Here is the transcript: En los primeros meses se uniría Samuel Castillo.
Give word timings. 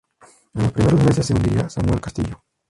En 0.55 0.63
los 0.63 0.71
primeros 0.71 1.03
meses 1.05 1.27
se 1.27 1.35
uniría 1.35 1.69
Samuel 1.69 2.01
Castillo. 2.01 2.41